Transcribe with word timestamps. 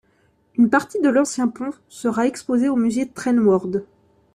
Une 0.55 0.67
partie 0.71 0.99
de 0.99 1.09
l'ancien 1.09 1.47
pont 1.47 1.69
sera 1.87 2.25
exposée 2.25 2.69
au 2.69 2.75
musée 2.75 3.07
Train 3.07 3.37
World. 3.37 3.85